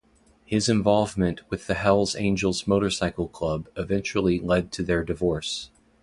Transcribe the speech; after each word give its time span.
His 0.47 0.67
involvement 0.67 1.41
with 1.51 1.67
the 1.67 1.75
Hells 1.75 2.15
Angels 2.15 2.65
motorcycle 2.65 3.27
club 3.27 3.67
eventually 3.77 4.39
led 4.39 4.71
to 4.71 4.81
their 4.81 5.03
divorce. 5.03 5.69